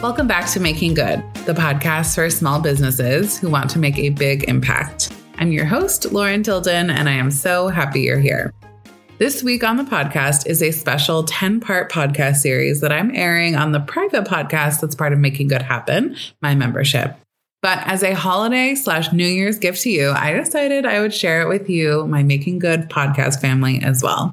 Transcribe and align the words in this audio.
Welcome 0.00 0.28
back 0.28 0.48
to 0.52 0.60
Making 0.60 0.94
Good, 0.94 1.24
the 1.44 1.54
podcast 1.54 2.14
for 2.14 2.30
small 2.30 2.60
businesses 2.60 3.36
who 3.36 3.50
want 3.50 3.68
to 3.70 3.80
make 3.80 3.98
a 3.98 4.10
big 4.10 4.44
impact. 4.44 5.12
I'm 5.38 5.50
your 5.50 5.64
host, 5.64 6.12
Lauren 6.12 6.44
Tilden, 6.44 6.88
and 6.88 7.08
I 7.08 7.14
am 7.14 7.32
so 7.32 7.66
happy 7.66 8.02
you're 8.02 8.20
here. 8.20 8.54
This 9.18 9.42
week 9.42 9.64
on 9.64 9.76
the 9.76 9.82
podcast 9.82 10.46
is 10.46 10.62
a 10.62 10.70
special 10.70 11.24
10 11.24 11.58
part 11.58 11.90
podcast 11.90 12.36
series 12.36 12.80
that 12.80 12.92
I'm 12.92 13.12
airing 13.12 13.56
on 13.56 13.72
the 13.72 13.80
private 13.80 14.24
podcast 14.24 14.80
that's 14.80 14.94
part 14.94 15.12
of 15.12 15.18
Making 15.18 15.48
Good 15.48 15.62
Happen, 15.62 16.14
my 16.40 16.54
membership. 16.54 17.16
But 17.60 17.84
as 17.84 18.04
a 18.04 18.14
holiday 18.14 18.76
slash 18.76 19.12
New 19.12 19.26
Year's 19.26 19.58
gift 19.58 19.82
to 19.82 19.90
you, 19.90 20.10
I 20.10 20.32
decided 20.32 20.86
I 20.86 21.00
would 21.00 21.12
share 21.12 21.42
it 21.42 21.48
with 21.48 21.68
you, 21.68 22.06
my 22.06 22.22
Making 22.22 22.60
Good 22.60 22.88
podcast 22.88 23.40
family, 23.40 23.82
as 23.82 24.00
well. 24.00 24.32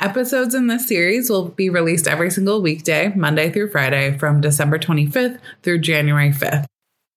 Episodes 0.00 0.54
in 0.54 0.68
this 0.68 0.86
series 0.86 1.28
will 1.28 1.48
be 1.48 1.68
released 1.68 2.06
every 2.06 2.30
single 2.30 2.62
weekday, 2.62 3.12
Monday 3.16 3.50
through 3.50 3.68
Friday, 3.68 4.16
from 4.16 4.40
December 4.40 4.78
25th 4.78 5.40
through 5.64 5.80
January 5.80 6.30
5th. 6.30 6.66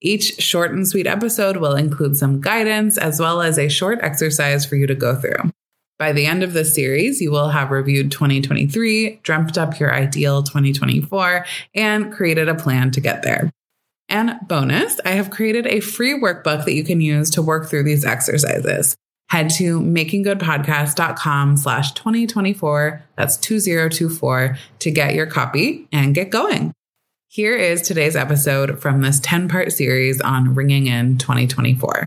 Each 0.02 0.42
short 0.42 0.72
and 0.72 0.88
sweet 0.88 1.06
episode 1.06 1.58
will 1.58 1.76
include 1.76 2.18
some 2.18 2.42
guidance 2.42 2.98
as 2.98 3.20
well 3.20 3.44
as 3.44 3.60
a 3.60 3.70
short 3.70 4.00
exercise 4.02 4.66
for 4.66 4.78
you 4.78 4.88
to 4.88 4.96
go 4.96 5.16
through. 5.16 5.52
By 6.00 6.12
the 6.12 6.26
end 6.26 6.42
of 6.42 6.54
the 6.54 6.66
series, 6.66 7.22
you 7.22 7.30
will 7.30 7.50
have 7.50 7.70
reviewed 7.70 8.12
2023, 8.12 9.20
dreamt 9.22 9.60
up 9.60 9.80
your 9.80 9.94
ideal 9.94 10.42
2024, 10.42 11.46
and 11.76 12.12
created 12.12 12.50
a 12.50 12.56
plan 12.56 12.90
to 12.92 13.00
get 13.00 13.22
there. 13.22 13.52
And 14.10 14.40
bonus, 14.48 15.00
I 15.06 15.12
have 15.12 15.30
created 15.30 15.68
a 15.68 15.82
free 15.82 16.20
workbook 16.20 16.66
that 16.66 16.74
you 16.74 16.84
can 16.84 17.00
use 17.00 17.30
to 17.30 17.44
work 17.44 17.70
through 17.70 17.84
these 17.84 18.06
exercises 18.06 18.98
head 19.32 19.50
to 19.50 19.80
makinggoodpodcast.com 19.80 21.56
slash 21.56 21.94
2024. 21.94 23.02
That's 23.16 23.38
2024 23.38 24.58
to 24.80 24.92
get 24.92 25.16
your 25.16 25.26
copy 25.26 25.88
and 25.94 26.14
get 26.14 26.32
going. 26.32 26.74
Here 27.30 27.56
is 27.56 27.82
today's 27.82 28.18
episode 28.18 28.82
from 28.82 29.02
this 29.02 29.22
10 29.22 29.48
part 29.48 29.72
series 29.72 30.20
on 30.20 30.54
ringing 30.54 30.88
in 30.88 31.18
2024. 31.18 32.06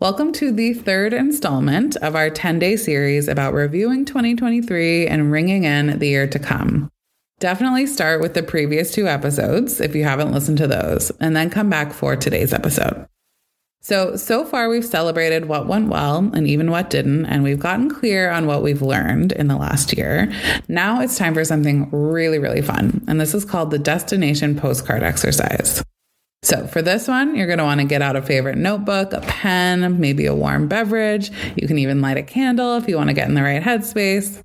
Welcome 0.00 0.32
to 0.32 0.50
the 0.50 0.74
third 0.74 1.12
installment 1.12 1.94
of 1.98 2.16
our 2.16 2.30
10 2.30 2.58
day 2.58 2.74
series 2.74 3.28
about 3.28 3.54
reviewing 3.54 4.04
2023 4.04 5.06
and 5.06 5.30
ringing 5.30 5.62
in 5.62 6.00
the 6.00 6.08
year 6.08 6.26
to 6.26 6.40
come. 6.40 6.90
Definitely 7.38 7.86
start 7.86 8.20
with 8.20 8.34
the 8.34 8.42
previous 8.42 8.92
two 8.92 9.06
episodes 9.06 9.80
if 9.80 9.94
you 9.94 10.02
haven't 10.02 10.32
listened 10.32 10.58
to 10.58 10.66
those, 10.66 11.10
and 11.20 11.36
then 11.36 11.48
come 11.48 11.70
back 11.70 11.92
for 11.92 12.16
today's 12.16 12.52
episode. 12.52 13.06
So, 13.86 14.16
so 14.16 14.44
far 14.44 14.68
we've 14.68 14.84
celebrated 14.84 15.44
what 15.44 15.68
went 15.68 15.90
well 15.90 16.28
and 16.34 16.48
even 16.48 16.72
what 16.72 16.90
didn't, 16.90 17.26
and 17.26 17.44
we've 17.44 17.60
gotten 17.60 17.88
clear 17.88 18.32
on 18.32 18.48
what 18.48 18.64
we've 18.64 18.82
learned 18.82 19.30
in 19.30 19.46
the 19.46 19.56
last 19.56 19.96
year. 19.96 20.32
Now 20.66 21.00
it's 21.00 21.16
time 21.16 21.34
for 21.34 21.44
something 21.44 21.88
really, 21.92 22.40
really 22.40 22.62
fun. 22.62 23.04
And 23.06 23.20
this 23.20 23.32
is 23.32 23.44
called 23.44 23.70
the 23.70 23.78
destination 23.78 24.58
postcard 24.58 25.04
exercise. 25.04 25.84
So, 26.42 26.66
for 26.66 26.82
this 26.82 27.06
one, 27.06 27.36
you're 27.36 27.46
going 27.46 27.60
to 27.60 27.64
want 27.64 27.80
to 27.80 27.86
get 27.86 28.02
out 28.02 28.16
a 28.16 28.22
favorite 28.22 28.58
notebook, 28.58 29.12
a 29.12 29.20
pen, 29.20 30.00
maybe 30.00 30.26
a 30.26 30.34
warm 30.34 30.66
beverage. 30.66 31.30
You 31.54 31.68
can 31.68 31.78
even 31.78 32.00
light 32.00 32.16
a 32.16 32.24
candle 32.24 32.76
if 32.78 32.88
you 32.88 32.96
want 32.96 33.10
to 33.10 33.14
get 33.14 33.28
in 33.28 33.34
the 33.34 33.42
right 33.44 33.62
headspace. 33.62 34.42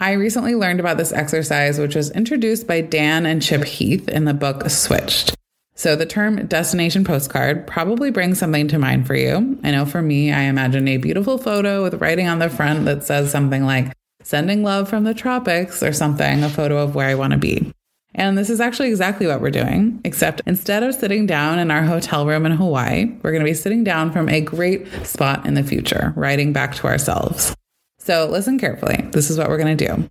I 0.00 0.14
recently 0.14 0.56
learned 0.56 0.80
about 0.80 0.96
this 0.96 1.12
exercise, 1.12 1.78
which 1.78 1.94
was 1.94 2.10
introduced 2.10 2.66
by 2.66 2.80
Dan 2.80 3.26
and 3.26 3.40
Chip 3.40 3.62
Heath 3.62 4.08
in 4.08 4.24
the 4.24 4.34
book 4.34 4.68
Switch. 4.68 5.30
So 5.76 5.96
the 5.96 6.06
term 6.06 6.46
destination 6.46 7.04
postcard 7.04 7.66
probably 7.66 8.10
brings 8.10 8.38
something 8.38 8.68
to 8.68 8.78
mind 8.78 9.06
for 9.06 9.16
you. 9.16 9.58
I 9.64 9.72
know 9.72 9.84
for 9.84 10.02
me, 10.02 10.32
I 10.32 10.42
imagine 10.42 10.86
a 10.86 10.98
beautiful 10.98 11.36
photo 11.36 11.82
with 11.82 12.00
writing 12.00 12.28
on 12.28 12.38
the 12.38 12.48
front 12.48 12.84
that 12.84 13.04
says 13.04 13.30
something 13.30 13.64
like 13.64 13.92
sending 14.22 14.62
love 14.62 14.88
from 14.88 15.04
the 15.04 15.14
tropics 15.14 15.82
or 15.82 15.92
something, 15.92 16.44
a 16.44 16.48
photo 16.48 16.78
of 16.78 16.94
where 16.94 17.08
I 17.08 17.16
want 17.16 17.32
to 17.32 17.38
be. 17.38 17.72
And 18.14 18.38
this 18.38 18.48
is 18.48 18.60
actually 18.60 18.90
exactly 18.90 19.26
what 19.26 19.40
we're 19.40 19.50
doing, 19.50 20.00
except 20.04 20.40
instead 20.46 20.84
of 20.84 20.94
sitting 20.94 21.26
down 21.26 21.58
in 21.58 21.72
our 21.72 21.82
hotel 21.82 22.24
room 22.24 22.46
in 22.46 22.52
Hawaii, 22.52 23.06
we're 23.22 23.32
going 23.32 23.44
to 23.44 23.50
be 23.50 23.54
sitting 23.54 23.82
down 23.82 24.12
from 24.12 24.28
a 24.28 24.40
great 24.40 24.86
spot 25.04 25.44
in 25.44 25.54
the 25.54 25.64
future, 25.64 26.12
writing 26.14 26.52
back 26.52 26.76
to 26.76 26.86
ourselves. 26.86 27.54
So 27.98 28.28
listen 28.30 28.58
carefully. 28.58 29.08
This 29.10 29.30
is 29.30 29.36
what 29.38 29.48
we're 29.48 29.58
going 29.58 29.76
to 29.76 29.86
do. 29.88 30.08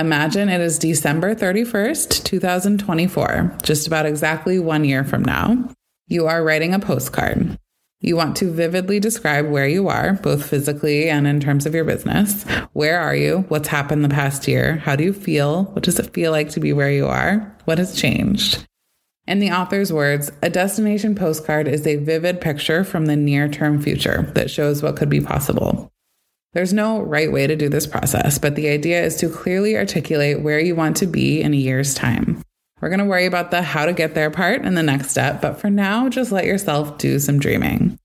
Imagine 0.00 0.48
it 0.48 0.62
is 0.62 0.78
December 0.78 1.34
31st, 1.34 2.24
2024, 2.24 3.58
just 3.62 3.86
about 3.86 4.06
exactly 4.06 4.58
one 4.58 4.82
year 4.82 5.04
from 5.04 5.22
now. 5.22 5.68
You 6.08 6.26
are 6.26 6.42
writing 6.42 6.72
a 6.72 6.78
postcard. 6.78 7.58
You 8.00 8.16
want 8.16 8.34
to 8.38 8.50
vividly 8.50 8.98
describe 8.98 9.50
where 9.50 9.68
you 9.68 9.88
are, 9.88 10.14
both 10.14 10.48
physically 10.48 11.10
and 11.10 11.26
in 11.26 11.38
terms 11.38 11.66
of 11.66 11.74
your 11.74 11.84
business. 11.84 12.44
Where 12.72 12.98
are 12.98 13.14
you? 13.14 13.44
What's 13.48 13.68
happened 13.68 14.02
the 14.02 14.08
past 14.08 14.48
year? 14.48 14.76
How 14.76 14.96
do 14.96 15.04
you 15.04 15.12
feel? 15.12 15.64
What 15.64 15.84
does 15.84 15.98
it 15.98 16.14
feel 16.14 16.32
like 16.32 16.48
to 16.52 16.60
be 16.60 16.72
where 16.72 16.90
you 16.90 17.06
are? 17.06 17.54
What 17.66 17.76
has 17.76 17.94
changed? 17.94 18.66
In 19.26 19.38
the 19.38 19.50
author's 19.50 19.92
words, 19.92 20.32
a 20.42 20.48
destination 20.48 21.14
postcard 21.14 21.68
is 21.68 21.86
a 21.86 21.96
vivid 21.96 22.40
picture 22.40 22.84
from 22.84 23.04
the 23.04 23.16
near 23.16 23.50
term 23.50 23.82
future 23.82 24.32
that 24.34 24.50
shows 24.50 24.82
what 24.82 24.96
could 24.96 25.10
be 25.10 25.20
possible. 25.20 25.92
There's 26.52 26.72
no 26.72 27.00
right 27.00 27.30
way 27.30 27.46
to 27.46 27.54
do 27.54 27.68
this 27.68 27.86
process, 27.86 28.38
but 28.38 28.56
the 28.56 28.68
idea 28.68 29.02
is 29.04 29.16
to 29.16 29.28
clearly 29.28 29.76
articulate 29.76 30.40
where 30.40 30.58
you 30.58 30.74
want 30.74 30.96
to 30.96 31.06
be 31.06 31.40
in 31.40 31.54
a 31.54 31.56
year's 31.56 31.94
time. 31.94 32.42
We're 32.80 32.88
going 32.88 32.98
to 32.98 33.04
worry 33.04 33.26
about 33.26 33.50
the 33.50 33.62
how 33.62 33.86
to 33.86 33.92
get 33.92 34.14
there 34.14 34.30
part 34.30 34.64
in 34.64 34.74
the 34.74 34.82
next 34.82 35.10
step, 35.10 35.40
but 35.40 35.60
for 35.60 35.70
now, 35.70 36.08
just 36.08 36.32
let 36.32 36.46
yourself 36.46 36.98
do 36.98 37.18
some 37.18 37.38
dreaming. 37.38 37.98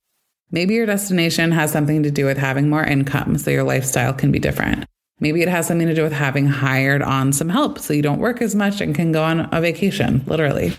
Maybe 0.52 0.76
your 0.76 0.86
destination 0.86 1.52
has 1.54 1.72
something 1.72 2.04
to 2.04 2.12
do 2.12 2.26
with 2.26 2.38
having 2.38 2.70
more 2.70 2.84
income 2.84 3.38
so 3.38 3.50
your 3.50 3.64
lifestyle 3.64 4.14
can 4.14 4.32
be 4.32 4.40
different. 4.40 4.86
Maybe 5.20 5.42
it 5.42 5.48
has 5.48 5.66
something 5.66 5.88
to 5.88 5.96
do 5.96 6.04
with 6.04 6.12
having 6.12 6.46
hired 6.46 7.02
on 7.02 7.34
some 7.34 7.50
help 7.50 7.80
so 7.80 7.94
you 7.94 8.02
don't 8.02 8.20
work 8.20 8.42
as 8.42 8.54
much 8.54 8.82
and 8.82 8.94
can 8.94 9.12
go 9.12 9.24
on 9.24 9.50
a 9.54 9.62
vacation, 9.62 10.24
literally. 10.28 10.78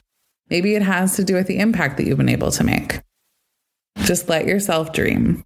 Maybe 0.51 0.75
it 0.77 0.83
has 0.83 1.17
to 1.17 1.25
do 1.25 1.35
with 1.35 1.47
the 1.47 1.59
impact 1.59 1.97
that 1.97 2.07
you've 2.07 2.19
been 2.19 2.29
able 2.29 2.53
to 2.53 2.65
make. 2.65 3.01
Just 4.05 4.29
let 4.29 4.47
yourself 4.47 4.93
dream. 4.93 5.43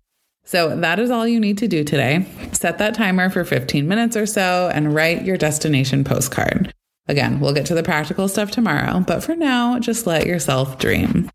So 0.50 0.74
that 0.74 0.98
is 0.98 1.12
all 1.12 1.28
you 1.28 1.38
need 1.38 1.58
to 1.58 1.68
do 1.68 1.84
today. 1.84 2.26
Set 2.50 2.78
that 2.78 2.94
timer 2.94 3.30
for 3.30 3.44
15 3.44 3.86
minutes 3.86 4.16
or 4.16 4.26
so 4.26 4.68
and 4.74 4.92
write 4.92 5.24
your 5.24 5.36
destination 5.36 6.02
postcard. 6.02 6.74
Again, 7.06 7.38
we'll 7.38 7.54
get 7.54 7.66
to 7.66 7.74
the 7.76 7.84
practical 7.84 8.26
stuff 8.26 8.50
tomorrow, 8.50 8.98
but 8.98 9.22
for 9.22 9.36
now, 9.36 9.78
just 9.78 10.08
let 10.08 10.26
yourself 10.26 10.76
dream. 10.76 11.30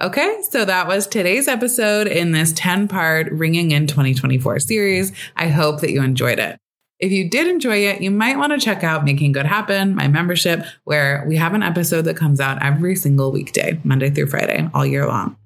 Okay, 0.00 0.42
so 0.50 0.64
that 0.64 0.88
was 0.88 1.06
today's 1.06 1.46
episode 1.46 2.08
in 2.08 2.32
this 2.32 2.52
10 2.56 2.88
part 2.88 3.30
Ringing 3.30 3.70
in 3.70 3.86
2024 3.86 4.58
series. 4.58 5.12
I 5.36 5.46
hope 5.46 5.80
that 5.80 5.92
you 5.92 6.02
enjoyed 6.02 6.40
it. 6.40 6.58
If 6.98 7.12
you 7.12 7.30
did 7.30 7.46
enjoy 7.46 7.86
it, 7.86 8.02
you 8.02 8.10
might 8.10 8.38
want 8.38 8.52
to 8.52 8.58
check 8.58 8.82
out 8.82 9.04
Making 9.04 9.30
Good 9.30 9.46
Happen, 9.46 9.94
my 9.94 10.08
membership, 10.08 10.64
where 10.82 11.24
we 11.28 11.36
have 11.36 11.54
an 11.54 11.62
episode 11.62 12.02
that 12.06 12.16
comes 12.16 12.40
out 12.40 12.60
every 12.60 12.96
single 12.96 13.30
weekday, 13.30 13.78
Monday 13.84 14.10
through 14.10 14.26
Friday, 14.26 14.68
all 14.74 14.84
year 14.84 15.06
long. 15.06 15.36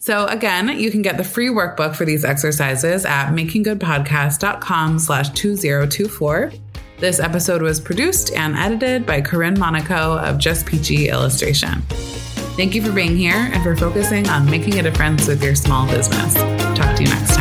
So 0.00 0.26
again, 0.28 0.80
you 0.80 0.90
can 0.90 1.02
get 1.02 1.18
the 1.18 1.24
free 1.24 1.48
workbook 1.48 1.94
for 1.94 2.06
these 2.06 2.24
exercises 2.24 3.04
at 3.04 3.32
makinggoodpodcast.com 3.32 4.98
slash 4.98 5.28
2024. 5.30 6.52
This 6.96 7.20
episode 7.20 7.60
was 7.60 7.78
produced 7.78 8.32
and 8.32 8.56
edited 8.56 9.04
by 9.04 9.20
Corinne 9.20 9.58
Monaco 9.58 10.18
of 10.18 10.38
Just 10.38 10.64
Peachy 10.64 11.10
Illustration. 11.10 11.82
Thank 12.56 12.74
you 12.74 12.82
for 12.82 12.92
being 12.92 13.16
here 13.16 13.50
and 13.52 13.62
for 13.62 13.76
focusing 13.76 14.26
on 14.28 14.50
making 14.50 14.78
a 14.78 14.82
difference 14.82 15.28
with 15.28 15.44
your 15.44 15.54
small 15.54 15.86
business. 15.86 16.34
Talk 16.74 16.96
to 16.96 17.02
you 17.02 17.08
next 17.08 17.36
time. 17.36 17.39